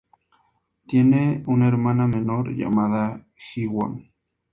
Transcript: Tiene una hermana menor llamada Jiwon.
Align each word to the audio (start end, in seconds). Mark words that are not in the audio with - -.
Tiene 0.87 1.43
una 1.45 1.67
hermana 1.67 2.07
menor 2.07 2.49
llamada 2.57 3.23
Jiwon. 3.35 4.11